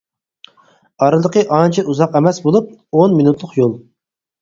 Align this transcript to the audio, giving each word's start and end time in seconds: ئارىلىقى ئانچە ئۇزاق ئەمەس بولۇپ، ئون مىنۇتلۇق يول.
ئارىلىقى 1.09 1.45
ئانچە 1.59 1.85
ئۇزاق 1.93 2.19
ئەمەس 2.19 2.43
بولۇپ، 2.49 2.75
ئون 3.01 3.19
مىنۇتلۇق 3.21 3.59
يول. 3.65 3.81